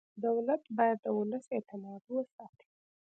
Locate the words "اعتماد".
1.55-2.03